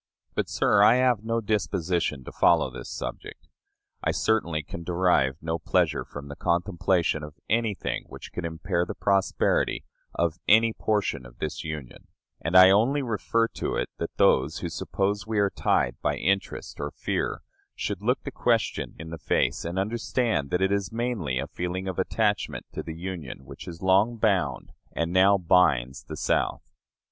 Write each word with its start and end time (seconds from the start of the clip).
But, 0.33 0.49
sir, 0.49 0.81
I 0.81 0.95
have 0.95 1.23
no 1.23 1.41
disposition 1.41 2.23
to 2.23 2.31
follow 2.31 2.71
this 2.71 2.89
subject. 2.89 3.47
I 4.03 4.09
certainly 4.09 4.63
can 4.63 4.83
derive 4.83 5.37
no 5.43 5.59
pleasure 5.59 6.03
from 6.03 6.27
the 6.27 6.35
contemplation 6.35 7.21
of 7.21 7.35
anything 7.51 8.05
which 8.07 8.31
can 8.31 8.43
impair 8.43 8.83
the 8.83 8.95
prosperity 8.95 9.85
of 10.15 10.39
any 10.47 10.73
portion 10.73 11.23
of 11.23 11.37
this 11.37 11.63
Union; 11.63 12.07
and 12.41 12.55
I 12.57 12.71
only 12.71 13.03
refer 13.03 13.47
to 13.49 13.75
it 13.75 13.91
that 13.99 14.17
those 14.17 14.57
who 14.57 14.69
suppose 14.69 15.27
we 15.27 15.37
are 15.37 15.51
tied 15.51 16.01
by 16.01 16.15
interest 16.17 16.79
or 16.79 16.89
fear 16.89 17.43
should 17.75 18.01
look 18.01 18.23
the 18.23 18.31
question 18.31 18.95
in 18.97 19.11
the 19.11 19.19
face 19.19 19.63
and 19.63 19.77
understand 19.77 20.49
that 20.49 20.63
it 20.63 20.71
is 20.71 20.91
mainly 20.91 21.37
a 21.37 21.45
feeling 21.45 21.87
of 21.87 21.99
attachment 21.99 22.65
to 22.71 22.81
the 22.81 22.97
Union 22.97 23.45
which 23.45 23.65
has 23.65 23.83
long 23.83 24.17
bound, 24.17 24.71
and 24.93 25.13
now 25.13 25.37
binds, 25.37 26.03
the 26.03 26.17
South. 26.17 26.73